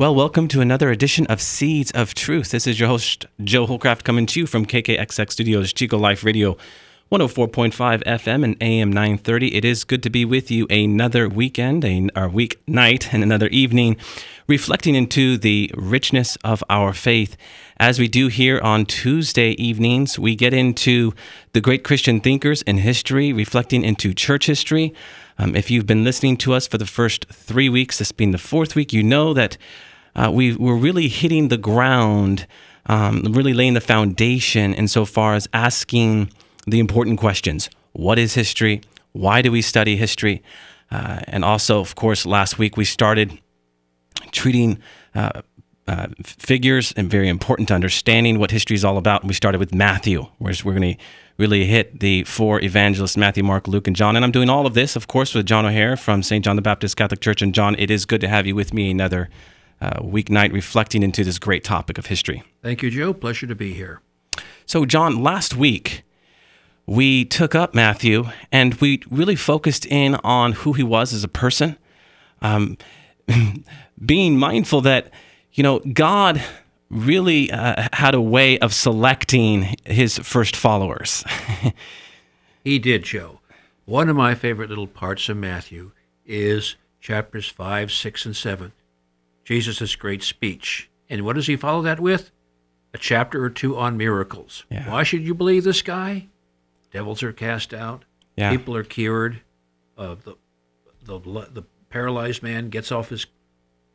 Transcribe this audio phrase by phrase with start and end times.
[0.00, 2.52] Well, welcome to another edition of Seeds of Truth.
[2.52, 6.56] This is your host, Joe Hollcraft, coming to you from KKXX Studios, Chico Life Radio,
[7.12, 9.54] 104.5 FM and AM 930.
[9.54, 13.48] It is good to be with you another weekend, a, a week night, and another
[13.48, 13.98] evening,
[14.46, 17.36] reflecting into the richness of our faith.
[17.76, 21.12] As we do here on Tuesday evenings, we get into
[21.52, 24.94] the great Christian thinkers in history, reflecting into church history.
[25.38, 28.38] Um, if you've been listening to us for the first three weeks, this being the
[28.38, 29.58] fourth week, you know that
[30.14, 32.46] uh, we, we're really hitting the ground,
[32.86, 36.30] um, really laying the foundation insofar as asking
[36.66, 38.82] the important questions What is history?
[39.12, 40.42] Why do we study history?
[40.90, 43.38] Uh, and also, of course, last week we started
[44.32, 44.78] treating
[45.14, 45.42] uh,
[45.86, 49.24] uh, figures and very important to understanding what history is all about.
[49.24, 51.02] We started with Matthew, where we're going to
[51.36, 54.14] really hit the four evangelists Matthew, Mark, Luke, and John.
[54.14, 56.44] And I'm doing all of this, of course, with John O'Hare from St.
[56.44, 57.40] John the Baptist Catholic Church.
[57.40, 59.30] And John, it is good to have you with me another
[59.80, 62.42] uh, weeknight reflecting into this great topic of history.
[62.62, 63.12] Thank you, Joe.
[63.12, 64.00] Pleasure to be here.
[64.66, 66.02] So, John, last week
[66.86, 71.28] we took up Matthew and we really focused in on who he was as a
[71.28, 71.76] person,
[72.42, 72.76] um,
[74.04, 75.10] being mindful that,
[75.52, 76.42] you know, God
[76.90, 81.24] really uh, had a way of selecting his first followers.
[82.64, 83.40] he did, Joe.
[83.84, 85.92] One of my favorite little parts of Matthew
[86.26, 88.72] is chapters 5, 6, and 7.
[89.50, 90.88] Jesus' great speech.
[91.08, 92.30] And what does he follow that with?
[92.94, 94.64] A chapter or two on miracles.
[94.70, 94.88] Yeah.
[94.88, 96.28] Why should you believe this guy?
[96.92, 98.04] Devils are cast out.
[98.36, 98.50] Yeah.
[98.52, 99.40] People are cured.
[99.98, 100.36] Uh, the,
[101.04, 101.18] the,
[101.52, 103.26] the paralyzed man gets off his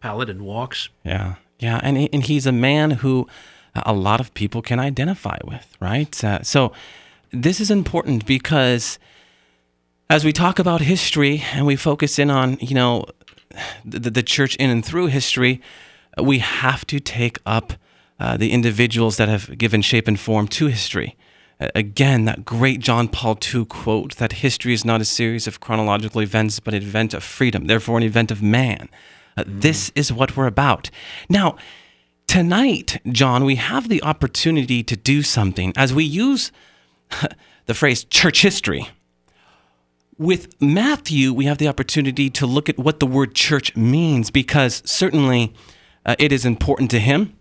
[0.01, 0.89] pallet and walks.
[1.05, 1.35] Yeah.
[1.59, 1.79] Yeah.
[1.81, 3.25] And, and he's a man who
[3.85, 6.21] a lot of people can identify with, right?
[6.21, 6.73] Uh, so
[7.31, 8.99] this is important because
[10.09, 13.05] as we talk about history and we focus in on, you know,
[13.83, 15.61] the, the church in and through history,
[16.21, 17.73] we have to take up
[18.19, 21.15] uh, the individuals that have given shape and form to history.
[21.59, 26.21] Again, that great John Paul II quote that history is not a series of chronological
[26.21, 28.89] events, but an event of freedom, therefore, an event of man.
[29.37, 29.61] Uh, mm.
[29.61, 30.89] This is what we're about.
[31.29, 31.55] Now,
[32.27, 36.51] tonight, John, we have the opportunity to do something as we use
[37.67, 38.89] the phrase church history.
[40.17, 44.81] With Matthew, we have the opportunity to look at what the word church means because
[44.85, 45.53] certainly
[46.05, 47.37] uh, it is important to him.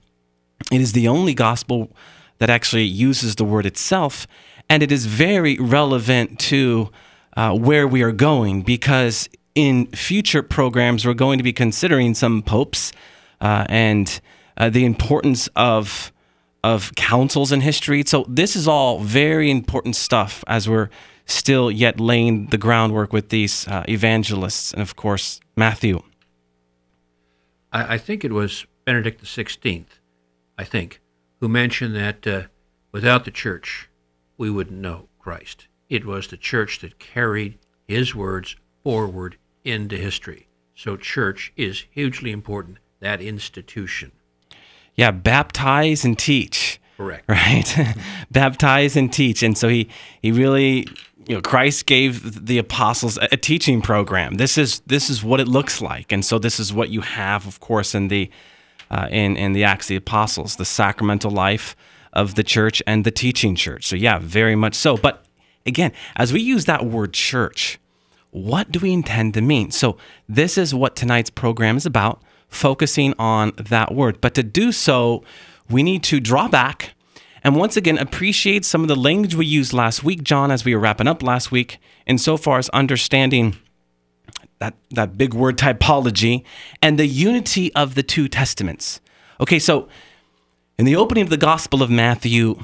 [0.73, 1.95] It is the only gospel
[2.39, 4.27] that actually uses the word itself.
[4.69, 6.91] And it is very relevant to
[7.37, 12.43] uh, where we are going because in future programs, we're going to be considering some
[12.43, 12.93] popes
[13.41, 14.21] uh, and
[14.57, 16.11] uh, the importance of
[16.65, 18.03] of councils in history.
[18.07, 20.89] So this is all very important stuff as we're
[21.27, 26.03] still yet laying the groundwork with these uh, evangelists and of course Matthew.
[27.73, 29.85] I, I, think it was Benedict XVI,
[30.59, 31.01] I think,
[31.41, 32.43] who mentioned that uh,
[32.93, 33.89] without the church,
[34.37, 35.69] we wouldn't know Christ.
[35.89, 40.49] It was the church that carried his words forward into history.
[40.75, 44.13] So, church is hugely important, that institution.
[44.97, 46.81] Yeah, baptize and teach.
[46.97, 47.25] Correct.
[47.29, 47.97] Right?
[48.31, 49.43] baptize and teach.
[49.43, 49.89] And so he,
[50.23, 50.87] he really
[51.27, 54.35] you know Christ gave the apostles a, teaching program.
[54.35, 57.47] This is this is what it looks like, and so this is what you have,
[57.47, 58.31] of course, in the
[58.91, 61.75] uh, in, in the Acts of the Apostles, the sacramental life
[62.13, 63.87] of the church and the teaching church.
[63.87, 64.97] So, yeah, very much so.
[64.97, 65.25] But
[65.67, 67.79] again, as we use that word church,
[68.31, 69.71] what do we intend to mean?
[69.71, 69.97] So,
[70.29, 74.21] this is what tonight's program is about, focusing on that word.
[74.21, 75.25] But to do so,
[75.69, 76.94] we need to draw back
[77.45, 80.75] and once again appreciate some of the language we used last week, John, as we
[80.75, 83.57] were wrapping up last week, insofar as understanding
[84.59, 86.43] that, that big word typology,
[86.81, 89.01] and the unity of the two testaments.
[89.41, 89.89] Okay, so
[90.79, 92.59] in the opening of the Gospel of Matthew,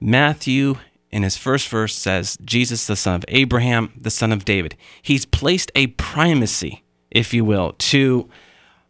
[0.00, 0.76] Matthew
[1.10, 4.76] in his first verse says, Jesus, the son of Abraham, the son of David.
[5.00, 8.28] He's placed a primacy, if you will, to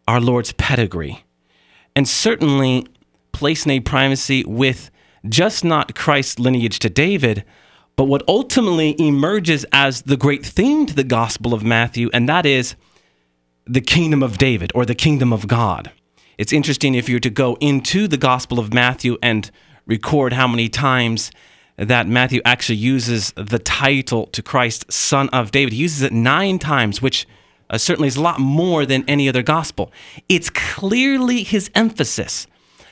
[0.07, 1.23] our Lord's pedigree.
[1.95, 2.87] And certainly
[3.33, 4.89] placing a primacy with
[5.27, 7.43] just not Christ's lineage to David,
[7.95, 12.45] but what ultimately emerges as the great theme to the Gospel of Matthew, and that
[12.45, 12.75] is
[13.65, 15.91] the kingdom of David or the kingdom of God.
[16.37, 19.49] It's interesting if you were to go into the Gospel of Matthew and
[19.85, 21.31] record how many times
[21.77, 25.73] that Matthew actually uses the title to Christ, Son of David.
[25.73, 27.27] He uses it nine times, which
[27.69, 29.91] uh, certainly is a lot more than any other gospel.
[30.29, 32.47] It's clearly his emphasis.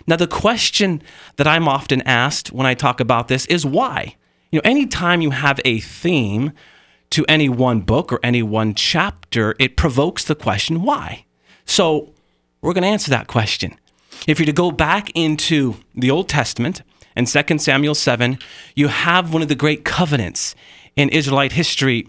[0.07, 1.01] Now, the question
[1.37, 4.15] that I'm often asked when I talk about this is why?
[4.51, 6.51] You know, anytime you have a theme
[7.11, 11.25] to any one book or any one chapter, it provokes the question why.
[11.65, 12.13] So,
[12.61, 13.75] we're going to answer that question.
[14.27, 16.83] If you're to go back into the Old Testament
[17.15, 18.37] and 2 Samuel 7,
[18.75, 20.55] you have one of the great covenants
[20.95, 22.07] in Israelite history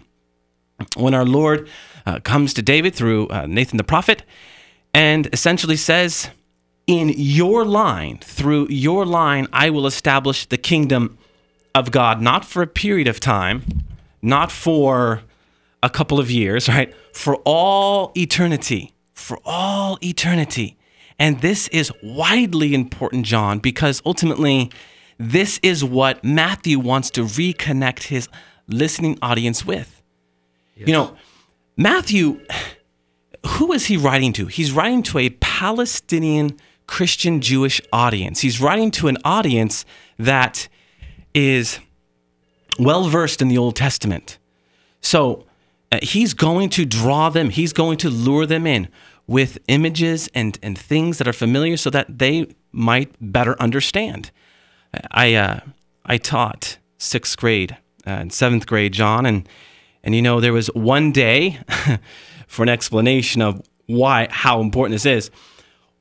[0.97, 1.69] when our Lord
[2.05, 4.25] uh, comes to David through uh, Nathan the prophet
[4.93, 6.29] and essentially says,
[6.93, 11.17] In your line, through your line, I will establish the kingdom
[11.75, 13.62] of God, not for a period of time,
[14.21, 15.23] not for
[15.83, 16.94] a couple of years, right?
[17.15, 18.93] For all eternity.
[19.15, 20.77] For all eternity.
[21.19, 24.71] And this is widely important, John, because ultimately,
[25.17, 28.29] this is what Matthew wants to reconnect his
[28.69, 30.03] listening audience with.
[30.77, 30.88] Yes.
[30.88, 31.17] You know,
[31.75, 32.43] Matthew,
[33.47, 34.45] who is he writing to?
[34.45, 38.40] He's writing to a Palestinian Christian Jewish audience.
[38.40, 39.84] He's writing to an audience
[40.19, 40.69] that
[41.34, 41.79] is
[42.79, 44.38] well versed in the Old Testament.
[45.00, 45.46] So
[45.90, 48.88] uh, he's going to draw them, he's going to lure them in
[49.26, 54.31] with images and, and things that are familiar so that they might better understand.
[55.11, 55.61] I, uh,
[56.05, 57.76] I taught sixth grade
[58.06, 59.49] uh, and seventh grade, John, and,
[60.02, 61.58] and you know, there was one day
[62.46, 65.31] for an explanation of why, how important this is.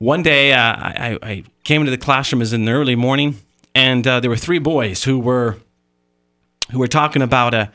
[0.02, 3.36] One day uh, I, I, came into the classroom, was in the early morning,
[3.72, 5.58] and uh, there were three boys who were,
[6.72, 7.70] who were talking about a,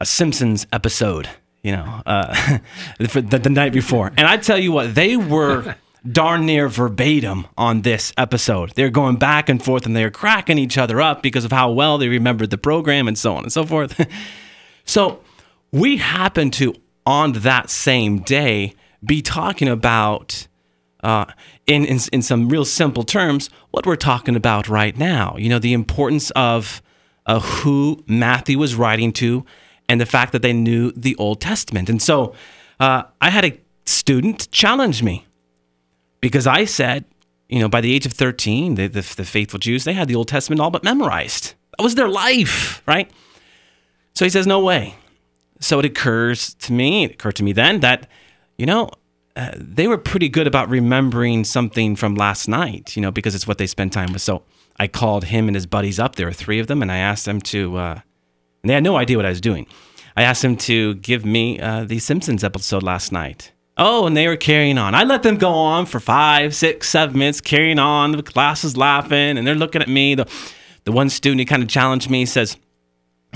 [0.00, 1.28] a Simpsons episode
[1.62, 2.58] you know, uh,
[2.98, 4.10] the, the, night before.
[4.16, 5.76] And I tell you what, they were
[6.10, 8.70] darn near verbatim on this episode.
[8.70, 11.98] They're going back and forth and they're cracking each other up because of how well
[11.98, 14.04] they remembered the program and so on and so forth.
[14.84, 15.20] so
[15.70, 16.74] we happen to,
[17.06, 18.74] on that same day,
[19.04, 20.48] be talking about,
[21.02, 21.26] uh,
[21.66, 25.36] in, in, in some real simple terms, what we're talking about right now.
[25.38, 26.82] You know, the importance of
[27.26, 29.44] uh, who Matthew was writing to
[29.88, 31.88] and the fact that they knew the Old Testament.
[31.88, 32.34] And so
[32.78, 35.26] uh, I had a student challenge me
[36.20, 37.04] because I said,
[37.48, 40.14] you know, by the age of 13, the, the, the faithful Jews, they had the
[40.14, 41.54] Old Testament all but memorized.
[41.76, 43.10] That was their life, right?
[44.14, 44.94] So he says, no way.
[45.60, 48.08] So it occurs to me, it occurred to me then that,
[48.56, 48.90] you know,
[49.40, 53.46] uh, they were pretty good about remembering something from last night, you know, because it's
[53.46, 54.22] what they spend time with.
[54.22, 54.42] So
[54.78, 56.16] I called him and his buddies up.
[56.16, 58.00] There were three of them, and I asked them to uh,
[58.62, 59.66] and they had no idea what I was doing.
[60.16, 63.52] I asked them to give me uh, the Simpsons episode last night.
[63.76, 64.94] Oh, and they were carrying on.
[64.94, 68.12] I let them go on for five, six, seven minutes, carrying on.
[68.12, 70.14] The class is laughing, and they're looking at me.
[70.14, 70.28] The,
[70.84, 72.58] the one student who kind of challenged me says,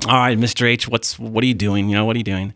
[0.06, 0.68] "All right, Mr.
[0.68, 1.88] H, what's what are you doing?
[1.88, 2.52] You know, what are you doing?"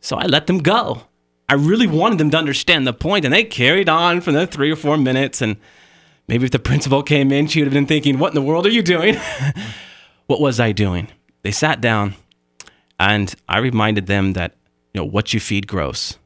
[0.00, 1.02] So I let them go.
[1.48, 4.70] I really wanted them to understand the point, and they carried on for the three
[4.70, 5.40] or four minutes.
[5.40, 5.56] And
[6.26, 8.66] maybe if the principal came in, she would have been thinking, "What in the world
[8.66, 9.16] are you doing?"
[10.26, 11.08] what was I doing?
[11.42, 12.14] They sat down
[12.98, 14.54] and I reminded them that,
[14.92, 16.18] you know, what you feed grows.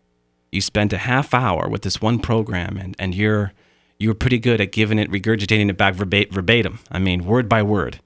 [0.52, 3.52] You spent a half hour with this one program and, and you're
[3.99, 6.78] you're pretty good at giving it, regurgitating it back verbatim.
[6.90, 8.00] I mean, word by word.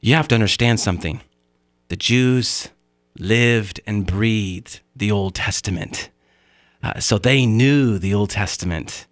[0.00, 1.20] You have to understand something.
[1.88, 2.70] The Jews
[3.18, 6.08] lived and breathed the Old Testament.
[6.82, 9.06] Uh, so they knew the Old Testament.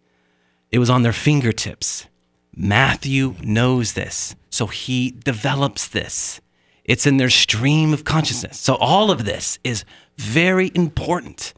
[0.70, 2.06] It was on their fingertips.
[2.54, 6.40] Matthew knows this, so he develops this.
[6.84, 8.58] It's in their stream of consciousness.
[8.58, 9.84] So all of this is
[10.16, 11.52] very important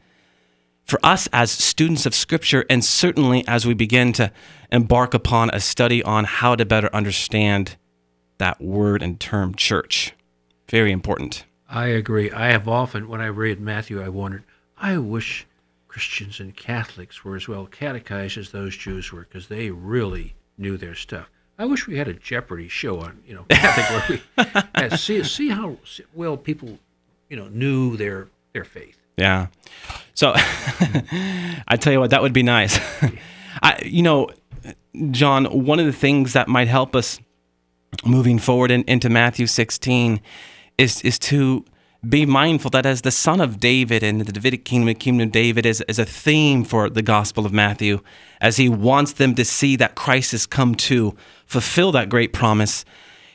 [0.85, 4.31] for us as students of Scripture, and certainly as we begin to
[4.71, 7.77] embark upon a study on how to better understand
[8.39, 10.13] that word and term church.
[10.67, 11.45] Very important.
[11.69, 12.31] I agree.
[12.31, 14.43] I have often, when I read Matthew, I wondered,
[14.77, 15.45] I wish
[15.99, 20.77] Christians and Catholics were as well catechized as those Jews were, because they really knew
[20.77, 21.29] their stuff.
[21.57, 25.49] I wish we had a Jeopardy show on, you know, Catholic where we see see
[25.49, 25.75] how
[26.13, 26.79] well people,
[27.27, 28.97] you know, knew their their faith.
[29.17, 29.47] Yeah.
[30.13, 32.79] So I tell you what, that would be nice.
[33.61, 34.29] I, you know,
[35.11, 37.19] John, one of the things that might help us
[38.05, 40.21] moving forward in, into Matthew 16
[40.77, 41.65] is is to
[42.07, 45.31] be mindful that as the son of David and the Davidic kingdom, the kingdom of
[45.33, 47.99] David is, is a theme for the Gospel of Matthew,
[48.39, 51.15] as he wants them to see that Christ has come to
[51.45, 52.85] fulfill that great promise.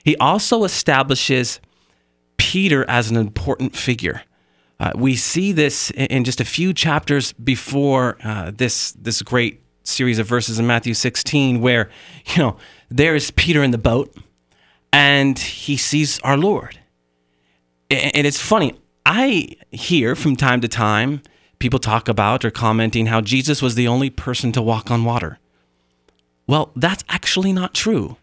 [0.02, 1.61] He also establishes
[2.38, 4.23] Peter as an important figure.
[4.80, 10.18] Uh, we see this in just a few chapters before uh, this this great series
[10.18, 11.90] of verses in Matthew 16, where
[12.26, 12.56] you know
[12.88, 14.16] there is Peter in the boat,
[14.92, 16.78] and he sees our Lord.
[17.91, 18.75] And it's funny,
[19.07, 21.23] I hear from time to time
[21.59, 25.38] people talk about or commenting how Jesus was the only person to walk on water.
[26.47, 28.17] Well, that's actually not true.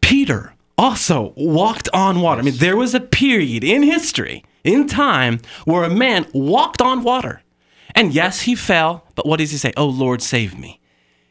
[0.00, 2.40] Peter also walked on water.
[2.40, 7.02] I mean, there was a period in history, in time, where a man walked on
[7.02, 7.42] water.
[7.94, 9.72] And yes, he fell, but what does he say?
[9.76, 10.80] Oh, Lord, save me.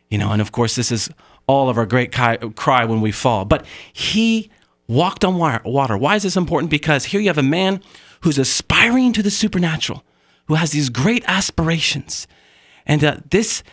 [0.09, 1.09] You know, and of course, this is
[1.47, 3.45] all of our great cry when we fall.
[3.45, 4.49] But he
[4.91, 5.97] walked on water.
[5.97, 6.69] Why is this important?
[6.69, 7.81] Because here you have a man
[8.21, 10.03] who's aspiring to the supernatural,
[10.47, 12.27] who has these great aspirations.
[12.85, 13.63] And uh, this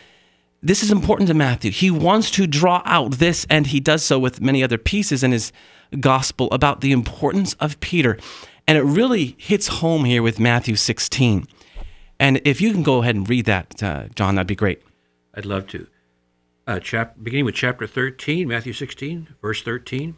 [0.61, 1.71] this is important to Matthew.
[1.71, 5.31] He wants to draw out this, and he does so with many other pieces in
[5.31, 5.53] his
[6.01, 8.17] gospel about the importance of Peter.
[8.67, 11.47] And it really hits home here with Matthew 16.
[12.19, 14.81] And if you can go ahead and read that, uh, John, that'd be great.
[15.33, 15.87] I'd love to.
[16.67, 20.17] Uh, chap- beginning with chapter 13, Matthew 16, verse 13.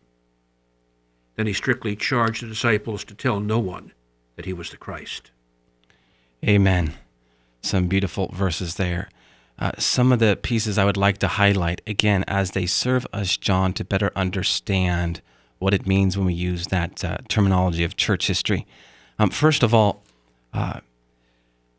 [1.41, 3.93] Then he strictly charged the disciples to tell no one
[4.35, 5.31] that he was the Christ.
[6.47, 6.93] Amen.
[7.61, 9.09] Some beautiful verses there.
[9.57, 13.37] Uh, some of the pieces I would like to highlight again as they serve us,
[13.37, 15.21] John, to better understand
[15.57, 18.67] what it means when we use that uh, terminology of church history.
[19.17, 20.03] Um, first of all,
[20.53, 20.81] uh,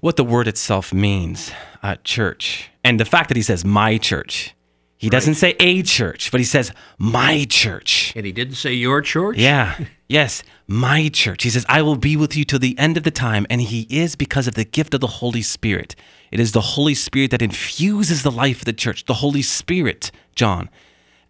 [0.00, 1.52] what the word itself means,
[1.84, 4.56] uh, church, and the fact that he says my church.
[5.02, 5.14] He right.
[5.14, 8.12] doesn't say a church, but he says my church.
[8.14, 9.36] And he didn't say your church?
[9.36, 9.76] Yeah.
[10.08, 11.42] yes, my church.
[11.42, 13.44] He says, I will be with you till the end of the time.
[13.50, 15.96] And he is because of the gift of the Holy Spirit.
[16.30, 19.06] It is the Holy Spirit that infuses the life of the church.
[19.06, 20.70] The Holy Spirit, John,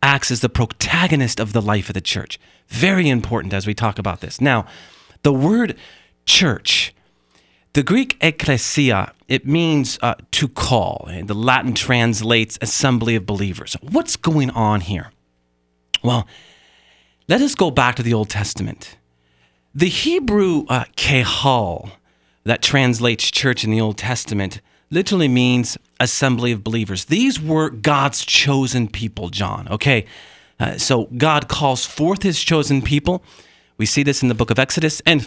[0.03, 2.39] acts as the protagonist of the life of the church.
[2.69, 4.39] Very important as we talk about this.
[4.39, 4.67] Now,
[5.23, 5.79] the word
[6.27, 6.95] church
[7.75, 13.77] the Greek ecclesia, it means uh, to call, and the Latin translates assembly of believers.
[13.81, 15.11] What's going on here?
[16.03, 16.27] Well,
[17.29, 18.99] let us go back to the Old Testament.
[19.75, 21.93] The Hebrew uh, kehal,
[22.45, 24.61] that translates church in the Old Testament,
[24.91, 27.07] literally means assembly of believers.
[27.07, 29.67] These were God's chosen people, John.
[29.69, 30.05] Okay,
[30.61, 33.25] uh, so God calls forth his chosen people.
[33.79, 35.01] We see this in the book of Exodus.
[35.07, 35.27] And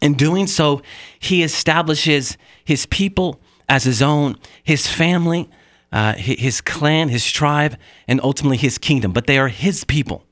[0.00, 0.82] in doing so,
[1.18, 5.48] he establishes his people as his own, his family,
[5.92, 7.76] uh, his clan, his tribe,
[8.08, 9.12] and ultimately his kingdom.
[9.12, 10.24] But they are his people.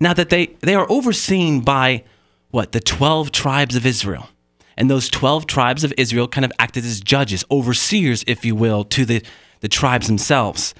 [0.00, 2.04] Now that they, they are overseen by
[2.50, 2.72] what?
[2.72, 4.28] The 12 tribes of Israel.
[4.76, 8.84] And those 12 tribes of Israel kind of acted as judges, overseers, if you will,
[8.84, 9.22] to the,
[9.60, 10.74] the tribes themselves.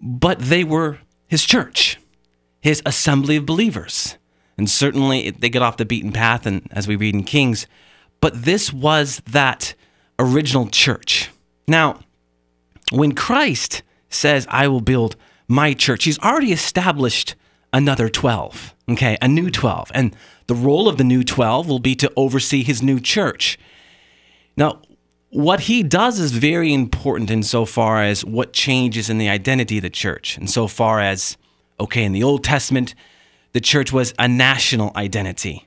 [0.00, 1.98] But they were his church,
[2.60, 4.16] his assembly of believers.
[4.56, 7.66] And certainly they get off the beaten path, and as we read in Kings,
[8.20, 9.74] but this was that
[10.18, 11.30] original church.
[11.66, 12.00] Now,
[12.92, 15.16] when Christ says, I will build
[15.48, 17.34] my church, he's already established
[17.72, 19.90] another 12, okay, a new 12.
[19.92, 20.14] And
[20.46, 23.58] the role of the new 12 will be to oversee his new church.
[24.56, 24.80] Now,
[25.30, 29.90] what he does is very important insofar as what changes in the identity of the
[29.90, 31.36] church, insofar as,
[31.80, 32.94] okay, in the Old Testament,
[33.54, 35.66] the church was a national identity.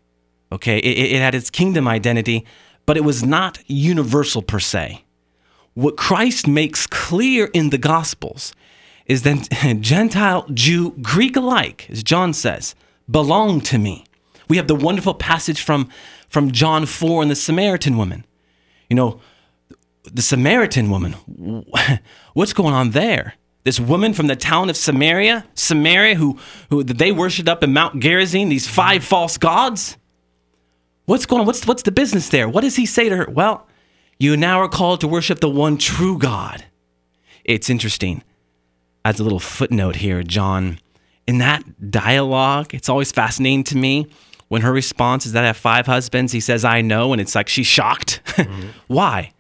[0.51, 2.45] Okay, it, it had its kingdom identity,
[2.85, 5.03] but it was not universal per se.
[5.73, 8.53] What Christ makes clear in the Gospels
[9.07, 9.49] is that
[9.81, 12.75] Gentile, Jew, Greek alike, as John says,
[13.09, 14.05] belong to me.
[14.49, 15.89] We have the wonderful passage from,
[16.29, 18.25] from John 4 and the Samaritan woman.
[18.89, 19.21] You know,
[20.03, 21.13] the Samaritan woman,
[22.33, 23.35] what's going on there?
[23.67, 27.99] This woman from the town of Samaria, Samaria, who, who they worshipped up in Mount
[27.99, 29.97] Gerizim, these five false gods.
[31.03, 31.45] What's going on?
[31.45, 32.47] What's, what's the business there?
[32.47, 33.27] What does he say to her?
[33.29, 33.67] Well,
[34.17, 36.63] you now are called to worship the one true God.
[37.43, 38.23] It's interesting.
[39.03, 40.79] As a little footnote here, John
[41.27, 44.07] in that dialogue, it's always fascinating to me
[44.47, 46.31] when her response is that I have five husbands.
[46.31, 47.11] He says, I know.
[47.11, 48.21] And it's like she's shocked.
[48.37, 48.67] Mm-hmm.
[48.85, 49.33] Why?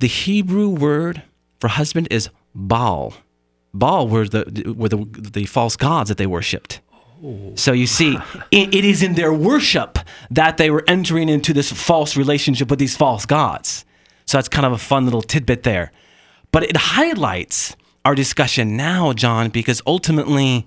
[0.00, 1.22] The Hebrew word
[1.60, 3.14] for husband is Baal.
[3.74, 6.80] Baal were the, were the, the false gods that they worshipped.
[7.54, 8.18] So you see,
[8.50, 9.98] it, it is in their worship
[10.30, 13.84] that they were entering into this false relationship with these false gods.
[14.26, 15.92] So that's kind of a fun little tidbit there.
[16.50, 20.66] But it highlights our discussion now, John, because ultimately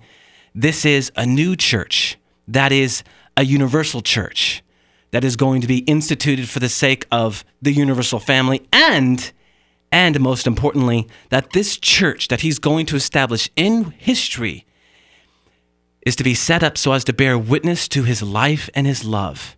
[0.53, 3.03] this is a new church that is
[3.37, 4.63] a universal church
[5.11, 9.31] that is going to be instituted for the sake of the universal family and
[9.91, 14.65] and most importantly that this church that he's going to establish in history
[16.05, 19.03] is to be set up so as to bear witness to his life and his
[19.03, 19.57] love.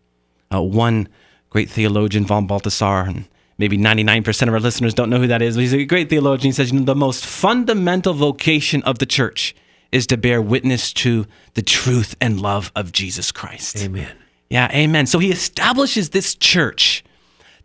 [0.53, 1.09] Uh, one
[1.49, 5.55] great theologian, von Balthasar, and maybe 99% of our listeners don't know who that is,
[5.55, 6.49] but he's a great theologian.
[6.49, 9.55] He says, you know, the most fundamental vocation of the church
[9.91, 13.77] is to bear witness to the truth and love of Jesus Christ.
[13.81, 14.15] Amen.
[14.49, 15.07] Yeah, amen.
[15.07, 17.03] So he establishes this church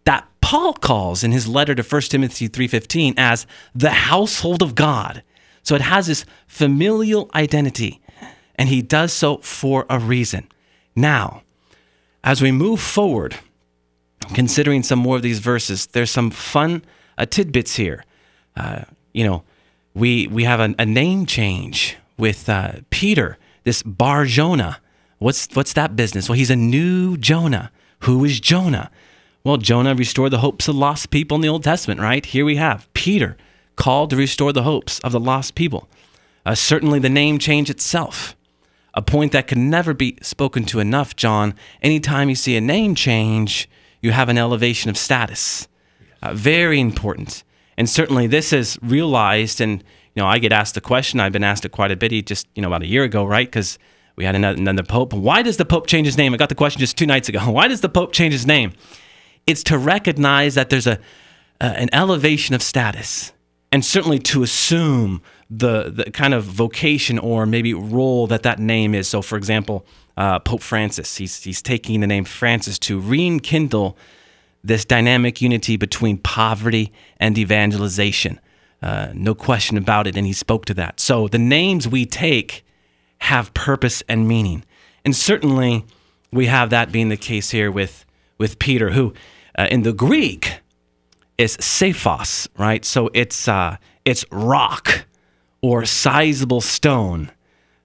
[0.05, 5.23] that Paul calls in his letter to 1 Timothy 3:15 as the household of God.
[5.63, 8.01] So it has this familial identity
[8.57, 10.47] and he does so for a reason.
[10.95, 11.43] Now,
[12.23, 13.37] as we move forward,
[14.35, 16.85] considering some more of these verses, there's some fun
[17.19, 18.05] uh, tidbits here.
[18.57, 18.83] Uh,
[19.13, 19.43] you know,
[19.95, 24.81] we we have a, a name change with uh, Peter, this Bar Jonah.
[25.19, 26.29] What's what's that business?
[26.29, 27.71] Well, he's a new Jonah.
[28.01, 28.91] Who is Jonah?
[29.45, 32.25] Well, Jonah restored the hopes of lost people in the Old Testament, right?
[32.25, 33.37] Here we have Peter
[33.77, 35.89] called to restore the hopes of the lost people.
[36.47, 38.37] Uh, certainly, the name change itself
[38.95, 41.55] a point that can never be spoken to enough, John.
[41.81, 43.69] Anytime you see a name change,
[44.01, 45.69] you have an elevation of status.
[46.23, 47.43] Uh, very important.
[47.77, 49.83] And certainly this is realized, and
[50.15, 51.21] you know, I get asked the question.
[51.21, 53.47] I've been asked it quite a bit, just you know, about a year ago, right?
[53.47, 53.79] Because
[54.17, 55.15] we had another, another pope.
[55.15, 56.35] Why does the pope change his name?
[56.35, 57.41] I got the question just two nights ago.
[57.51, 58.73] Why does the pope change his name?
[59.47, 60.99] It's to recognize that there's a
[61.61, 63.33] uh, an elevation of status,
[63.71, 68.95] and certainly to assume the the kind of vocation or maybe role that that name
[68.95, 69.09] is.
[69.09, 73.97] So, for example, uh, Pope Francis, he's he's taking the name Francis to rekindle
[74.65, 78.41] this dynamic unity between poverty and evangelization.
[78.81, 80.99] Uh, no question about it, and he spoke to that.
[80.99, 82.65] So the names we take
[83.19, 84.65] have purpose and meaning,
[85.05, 85.85] and certainly
[86.33, 88.05] we have that being the case here with
[88.43, 89.15] with Peter, who
[89.57, 90.61] uh, in the Greek
[91.39, 92.85] is Cephas, right?
[92.85, 95.07] So it's uh, it's rock
[95.63, 97.31] or sizable stone.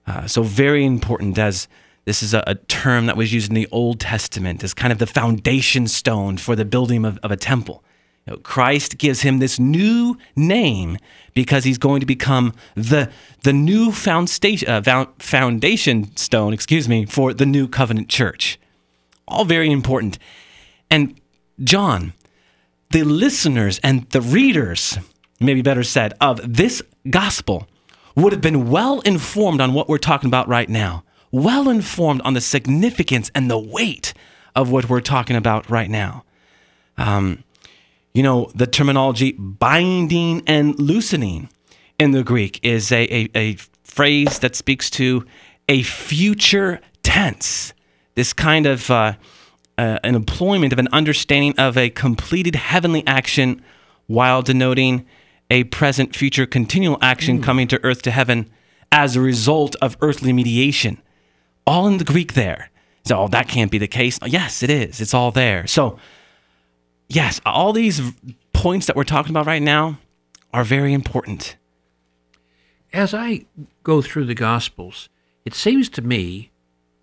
[0.06, 1.68] Uh, so, very important as
[2.04, 4.98] this is a, a, term that was used in the Old Testament as kind of
[4.98, 7.84] the foundation stone for the building of, of a temple.
[8.26, 10.96] You know, Christ gives him this new name
[11.34, 13.10] because he's going to become the,
[13.42, 18.58] the new foundation, uh, foundation stone, excuse me, for the new covenant church.
[19.28, 20.18] All very important.
[20.90, 21.20] And
[21.62, 22.14] John,
[22.90, 24.98] the listeners and the readers
[25.40, 27.68] maybe better said, of this gospel
[28.16, 32.34] would have been well informed on what we're talking about right now, well informed on
[32.34, 34.14] the significance and the weight
[34.56, 36.24] of what we're talking about right now.
[36.96, 37.44] Um,
[38.12, 41.48] you know, the terminology binding and loosening
[42.00, 45.24] in the Greek is a, a, a phrase that speaks to
[45.68, 47.72] a future tense,
[48.14, 49.12] this kind of uh,
[49.78, 53.62] uh, an employment of an understanding of a completed heavenly action
[54.06, 55.06] while denoting
[55.50, 57.42] a present, future, continual action mm.
[57.42, 58.50] coming to earth to heaven
[58.90, 61.00] as a result of earthly mediation.
[61.66, 62.70] All in the Greek there.
[63.04, 64.18] So, oh, that can't be the case.
[64.26, 65.00] Yes, it is.
[65.00, 65.66] It's all there.
[65.66, 65.98] So,
[67.08, 68.02] yes, all these
[68.52, 69.98] points that we're talking about right now
[70.52, 71.56] are very important.
[72.92, 73.44] As I
[73.82, 75.08] go through the Gospels,
[75.44, 76.50] it seems to me,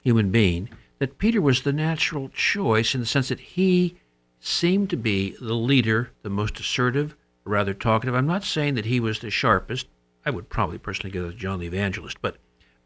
[0.02, 0.70] human being,
[1.06, 3.96] that Peter was the natural choice in the sense that he
[4.39, 8.15] seemed to be the leader, the most assertive, rather talkative.
[8.15, 9.86] I'm not saying that he was the sharpest.
[10.26, 12.38] I would probably personally go with John the Evangelist, but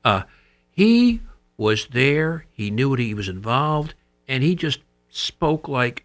[0.04, 0.24] uh,
[0.70, 1.22] he
[1.56, 2.46] was there.
[2.52, 3.94] He knew what he was involved,
[4.28, 6.04] and he just spoke like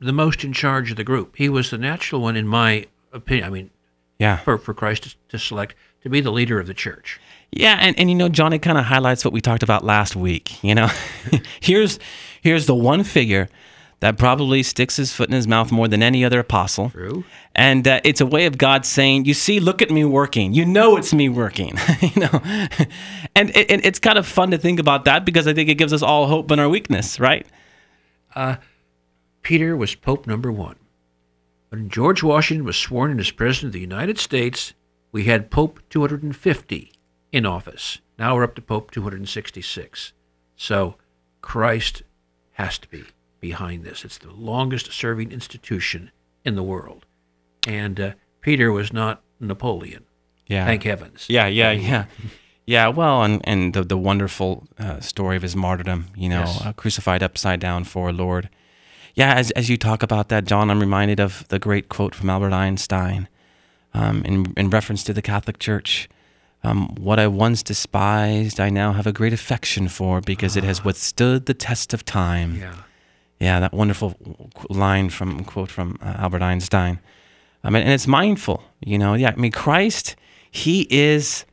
[0.00, 1.36] the most in charge of the group.
[1.36, 3.46] He was the natural one, in my opinion.
[3.46, 3.70] I mean,
[4.18, 7.20] yeah, for for Christ to, to select to be the leader of the church.
[7.52, 10.62] Yeah, and, and you know, Johnny kind of highlights what we talked about last week.
[10.62, 10.88] You know,
[11.60, 11.98] here's
[12.42, 13.48] here's the one figure
[14.00, 16.90] that probably sticks his foot in his mouth more than any other apostle.
[16.90, 17.24] True.
[17.54, 20.52] And uh, it's a way of God saying, "You see, look at me working.
[20.52, 22.40] You know it's me working." you know,
[23.34, 25.76] and it, it, it's kind of fun to think about that because I think it
[25.76, 27.46] gives us all hope in our weakness, right?
[28.34, 28.56] Uh,
[29.42, 30.76] Peter was Pope number one.
[31.70, 34.74] When George Washington was sworn in as President of the United States,
[35.10, 36.92] we had Pope 250.
[37.32, 38.00] In office.
[38.18, 40.12] Now we're up to Pope 266.
[40.56, 40.96] So
[41.42, 42.02] Christ
[42.52, 43.04] has to be
[43.40, 44.04] behind this.
[44.04, 46.10] It's the longest serving institution
[46.44, 47.04] in the world.
[47.66, 50.04] And uh, Peter was not Napoleon.
[50.46, 50.64] Yeah.
[50.64, 51.26] Thank heavens.
[51.28, 52.06] Yeah, yeah, yeah.
[52.64, 56.64] Yeah, well, and, and the, the wonderful uh, story of his martyrdom, you know, Yes.
[56.64, 58.48] uh, crucified upside down for Lord.
[59.14, 62.28] Yeah, as, as you talk about that, John, I'm reminded of the great quote from
[62.28, 63.28] Albert Einstein
[63.94, 66.08] um, in, in reference to the Catholic Church.
[66.62, 70.84] Um, what I once despised, I now have a great affection for because it has
[70.84, 72.56] withstood the test of time.
[72.56, 72.74] Yeah.
[73.38, 74.14] Yeah, that wonderful
[74.70, 77.00] line from quote from uh, Albert Einstein.
[77.62, 79.14] I mean, and it's mindful, you know.
[79.14, 80.16] Yeah, I mean, Christ,
[80.50, 81.44] He is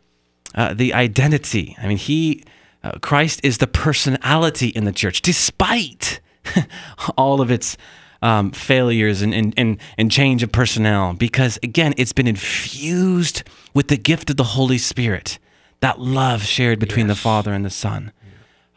[0.55, 1.75] uh, the identity.
[1.81, 2.43] I mean, He,
[2.83, 6.21] uh, Christ is the personality in the church, despite
[7.17, 7.77] all of its
[8.23, 13.89] um, failures and, and, and, and change of personnel, because again, it's been infused with
[13.89, 15.37] the gift of the Holy Spirit,
[15.81, 18.13] that love shared between the Father and the Son.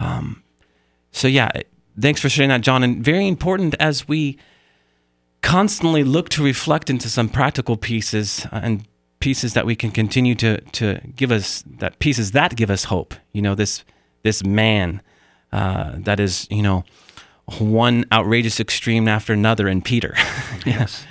[0.01, 0.43] Um,
[1.13, 1.51] so yeah,
[1.99, 2.83] thanks for sharing that, John.
[2.83, 4.37] And very important as we
[5.43, 8.85] constantly look to reflect into some practical pieces uh, and
[9.21, 13.15] pieces that we can continue to to give us that pieces that give us hope.
[13.33, 13.85] You know, this
[14.25, 15.01] this man
[15.53, 16.85] uh, that is you know
[17.59, 20.15] one outrageous extreme after another in Peter.
[20.65, 21.07] Yes.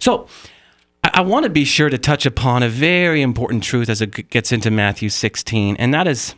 [0.00, 0.26] So
[1.04, 4.30] I, I want to be sure to touch upon a very important truth as it
[4.30, 6.34] gets into Matthew 16, and that is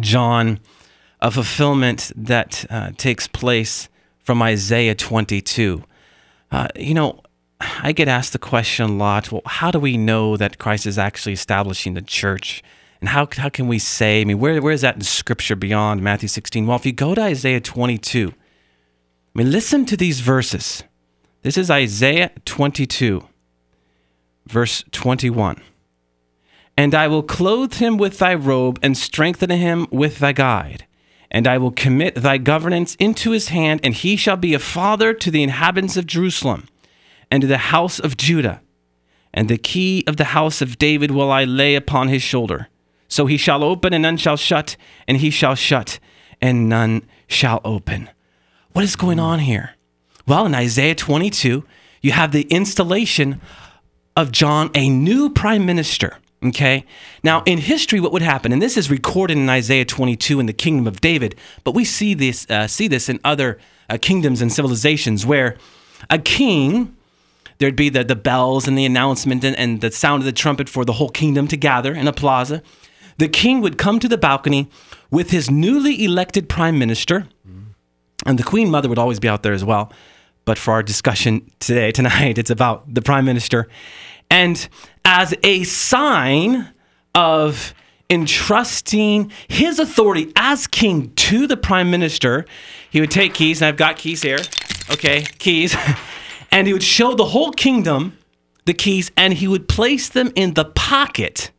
[0.00, 0.58] John,
[1.20, 5.84] a fulfillment that uh, takes place from Isaiah 22.
[6.50, 7.20] Uh, you know,
[7.60, 10.98] I get asked the question a lot well, how do we know that Christ is
[10.98, 12.62] actually establishing the church?
[13.00, 16.02] And how, how can we say, I mean, where, where is that in Scripture beyond
[16.02, 16.66] Matthew 16?
[16.66, 18.34] Well, if you go to Isaiah 22,
[19.34, 20.82] I mean, listen to these verses.
[21.42, 23.24] This is Isaiah 22,
[24.46, 25.62] verse 21.
[26.76, 30.86] And I will clothe him with thy robe and strengthen him with thy guide.
[31.30, 35.14] And I will commit thy governance into his hand, and he shall be a father
[35.14, 36.66] to the inhabitants of Jerusalem
[37.30, 38.60] and to the house of Judah.
[39.32, 42.66] And the key of the house of David will I lay upon his shoulder.
[43.06, 46.00] So he shall open, and none shall shut, and he shall shut,
[46.40, 48.10] and none shall open.
[48.72, 49.74] What is going on here?
[50.28, 51.64] Well, in Isaiah 22,
[52.02, 53.40] you have the installation
[54.16, 56.18] of John, a new prime minister.
[56.42, 56.86] Okay.
[57.22, 60.52] Now, in history, what would happen, and this is recorded in Isaiah 22 in the
[60.52, 63.58] kingdom of David, but we see this uh, see this in other
[63.90, 65.58] uh, kingdoms and civilizations where
[66.08, 66.96] a king
[67.58, 70.66] there'd be the, the bells and the announcement and, and the sound of the trumpet
[70.68, 72.62] for the whole kingdom to gather in a plaza.
[73.18, 74.70] The king would come to the balcony
[75.10, 77.26] with his newly elected prime minister,
[78.26, 79.92] and the queen mother would always be out there as well.
[80.44, 83.68] But for our discussion today, tonight, it's about the prime minister.
[84.30, 84.68] And
[85.04, 86.68] as a sign
[87.14, 87.74] of
[88.08, 92.44] entrusting his authority as king to the prime minister,
[92.90, 94.38] he would take keys, and I've got keys here.
[94.90, 95.76] Okay, keys.
[96.52, 98.18] And he would show the whole kingdom
[98.64, 101.52] the keys, and he would place them in the pocket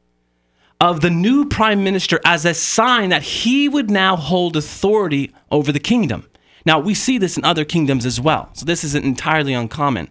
[0.82, 5.72] of the new prime minister as a sign that he would now hold authority over
[5.72, 6.28] the kingdom.
[6.66, 8.50] Now, we see this in other kingdoms as well.
[8.54, 10.10] So, this isn't entirely uncommon.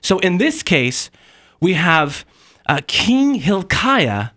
[0.00, 1.10] So, in this case,
[1.60, 2.24] we have
[2.68, 4.30] uh, King Hilkiah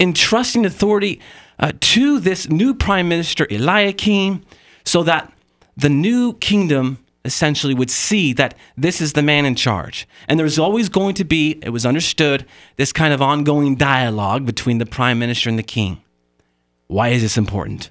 [0.00, 1.20] entrusting authority
[1.58, 4.42] uh, to this new prime minister, Eliakim,
[4.84, 5.32] so that
[5.76, 10.06] the new kingdom essentially would see that this is the man in charge.
[10.28, 12.44] And there's always going to be, it was understood,
[12.76, 16.02] this kind of ongoing dialogue between the prime minister and the king.
[16.86, 17.90] Why is this important?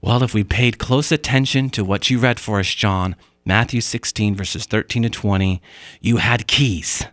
[0.00, 4.34] Well, if we paid close attention to what you read for us, John, Matthew 16,
[4.34, 5.62] verses 13 to 20,
[6.00, 7.06] you had keys.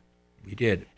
[0.45, 0.85] We did.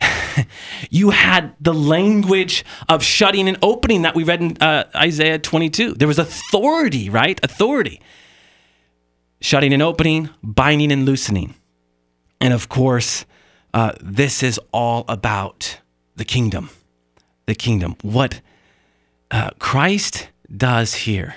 [0.90, 5.94] You had the language of shutting and opening that we read in uh, Isaiah 22.
[5.94, 7.40] There was authority, right?
[7.42, 8.02] Authority.
[9.40, 11.54] Shutting and opening, binding and loosening.
[12.38, 13.24] And of course,
[13.72, 15.80] uh, this is all about
[16.16, 16.68] the kingdom.
[17.46, 17.96] The kingdom.
[18.02, 18.42] What
[19.30, 21.34] uh, Christ does here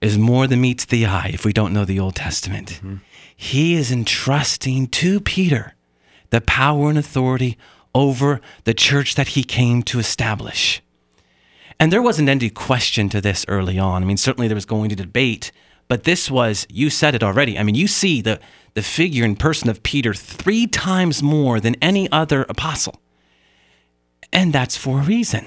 [0.00, 2.68] is more than meets the eye if we don't know the Old Testament.
[2.68, 2.96] Mm-hmm.
[3.36, 5.74] He is entrusting to Peter
[6.30, 7.58] the power and authority
[7.94, 10.82] over the church that he came to establish.
[11.78, 14.02] And there wasn't any question to this early on.
[14.02, 15.50] I mean, certainly there was going to debate,
[15.88, 17.58] but this was, you said it already.
[17.58, 18.38] I mean, you see the,
[18.74, 23.00] the figure and person of Peter three times more than any other apostle.
[24.32, 25.46] And that's for a reason,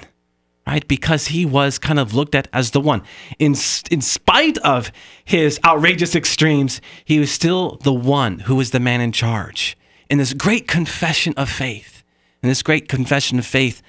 [0.66, 0.86] right?
[0.88, 3.02] Because he was kind of looked at as the one.
[3.38, 3.54] In,
[3.90, 4.90] in spite of
[5.24, 9.76] his outrageous extremes, he was still the one who was the man in charge.
[10.10, 12.02] In this great confession of faith,
[12.42, 13.82] in this great confession of faith,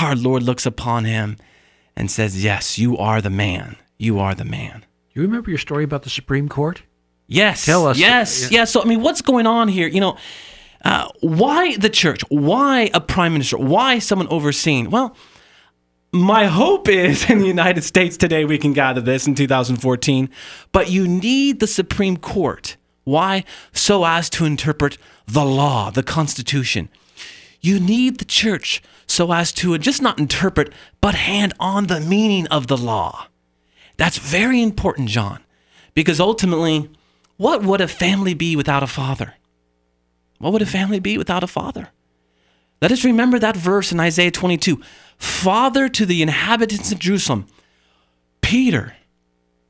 [0.00, 1.36] our Lord looks upon him
[1.96, 3.76] and says, Yes, you are the man.
[3.98, 4.84] You are the man.
[5.12, 6.82] You remember your story about the Supreme Court?
[7.26, 7.64] Yes.
[7.64, 7.98] Tell us.
[7.98, 8.50] Yes.
[8.50, 8.70] Yes.
[8.70, 9.88] So, I mean, what's going on here?
[9.88, 10.16] You know,
[10.84, 12.22] uh, why the church?
[12.28, 13.58] Why a prime minister?
[13.58, 14.90] Why someone overseeing?
[14.90, 15.16] Well,
[16.12, 20.28] my hope is in the United States today we can gather this in 2014,
[20.70, 22.76] but you need the Supreme Court.
[23.04, 23.44] Why?
[23.72, 26.90] So as to interpret the law, the Constitution.
[27.62, 32.46] You need the church so as to just not interpret, but hand on the meaning
[32.48, 33.28] of the law.
[33.96, 35.40] That's very important, John,
[35.94, 36.90] because ultimately,
[37.38, 39.34] what would a family be without a father?
[40.38, 41.88] What would a family be without a father?
[42.82, 44.80] Let us remember that verse in Isaiah 22
[45.22, 47.46] Father to the inhabitants of Jerusalem.
[48.40, 48.96] Peter,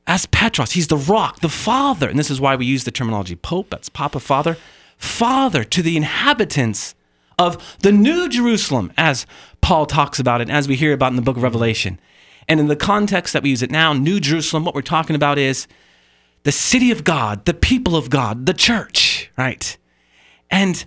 [0.06, 2.08] as Petros, he's the rock, the father.
[2.08, 4.56] And this is why we use the terminology Pope, that's Papa, Father.
[4.96, 6.94] Father to the inhabitants
[7.38, 9.26] of the New Jerusalem, as
[9.60, 12.00] Paul talks about it, as we hear about in the book of Revelation.
[12.48, 15.36] And in the context that we use it now, New Jerusalem, what we're talking about
[15.36, 15.68] is
[16.44, 19.76] the city of God, the people of God, the church, right?
[20.50, 20.82] And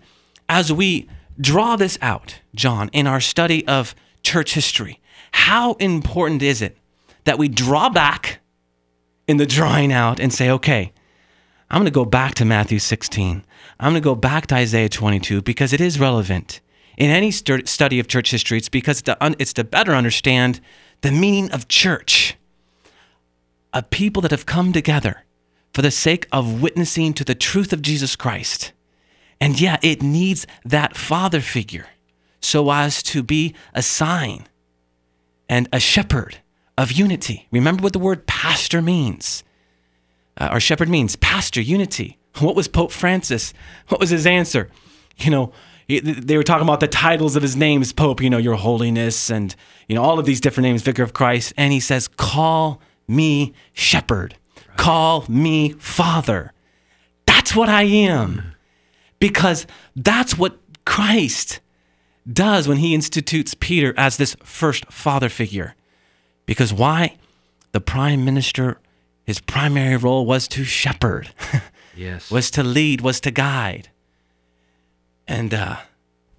[0.49, 1.07] as we
[1.39, 3.93] draw this out, John, in our study of
[4.25, 4.99] church history,
[5.31, 6.77] how important is it
[7.23, 8.39] that we draw back
[9.27, 10.91] in the drawing out and say, okay,
[11.69, 13.43] I'm going to go back to Matthew 16.
[13.79, 16.61] I'm going to go back to Isaiah 22 because it is relevant.
[16.97, 19.93] In any stu- study of church history, it's because it's to, un- it's to better
[19.93, 20.61] understand
[21.01, 22.35] the meaning of church.
[23.73, 25.23] A people that have come together
[25.73, 28.71] for the sake of witnessing to the truth of Jesus Christ.
[29.41, 31.87] And yeah, it needs that father figure
[32.45, 34.47] so as to be a sign
[35.49, 36.37] and a shepherd
[36.77, 37.47] of unity.
[37.51, 39.43] Remember what the word pastor means.
[40.37, 42.17] Uh, or shepherd means pastor, unity.
[42.39, 43.53] What was Pope Francis?
[43.87, 44.69] What was his answer?
[45.19, 45.53] You know,
[45.87, 49.55] they were talking about the titles of his names, Pope, you know, Your Holiness, and,
[49.87, 51.53] you know, all of these different names, Vicar of Christ.
[51.55, 54.35] And he says, Call me shepherd,
[54.75, 56.51] call me father.
[57.25, 58.53] That's what I am.
[59.19, 61.61] Because that's what Christ
[62.31, 65.75] does when he institutes Peter as this first father figure.
[66.45, 67.17] Because why?
[67.71, 68.79] The prime minister,
[69.25, 71.29] his primary role was to shepherd,
[71.95, 72.29] Yes.
[72.31, 73.89] was to lead, was to guide.
[75.27, 75.77] And uh,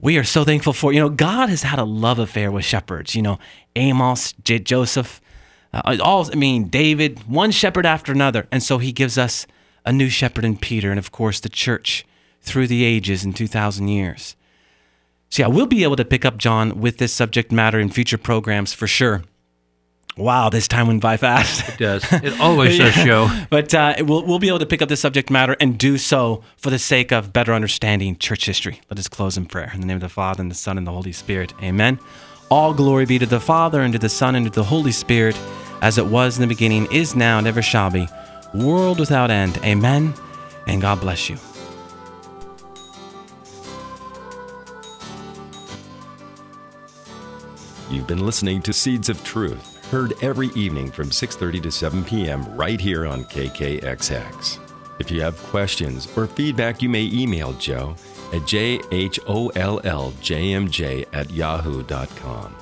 [0.00, 3.14] we are so thankful for, you know, God has had a love affair with shepherds.
[3.14, 3.38] You know,
[3.74, 5.20] Amos, J- Joseph,
[5.72, 8.46] uh, all, I mean, David, one shepherd after another.
[8.52, 9.46] And so he gives us
[9.84, 12.04] a new shepherd in Peter, and of course, the church
[12.40, 14.35] through the ages in 2,000 years.
[15.30, 18.18] So, yeah, we'll be able to pick up John with this subject matter in future
[18.18, 19.22] programs for sure.
[20.16, 21.68] Wow, this time went by fast.
[21.68, 22.10] It does.
[22.10, 23.28] It always does show.
[23.50, 26.42] But uh, we'll, we'll be able to pick up the subject matter and do so
[26.56, 28.80] for the sake of better understanding church history.
[28.88, 29.70] Let us close in prayer.
[29.74, 31.52] In the name of the Father, and the Son, and the Holy Spirit.
[31.62, 31.98] Amen.
[32.50, 35.38] All glory be to the Father, and to the Son, and to the Holy Spirit,
[35.82, 38.08] as it was in the beginning, is now, and ever shall be,
[38.54, 39.58] world without end.
[39.64, 40.14] Amen.
[40.66, 41.36] And God bless you.
[47.88, 52.44] You've been listening to Seeds of Truth, heard every evening from 6:30 to 7 p.m.
[52.56, 54.58] right here on KKXX.
[54.98, 57.94] If you have questions or feedback, you may email Joe
[58.32, 59.16] at jholljmj
[61.12, 62.56] at yahoo.com.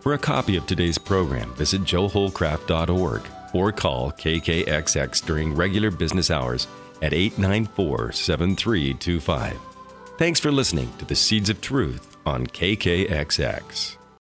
[0.00, 3.22] For a copy of today's program, visit joehollcraft.org
[3.54, 6.66] or call KKXX during regular business hours
[7.00, 9.58] at 894 7325.
[10.18, 13.95] Thanks for listening to the Seeds of Truth on KKXX.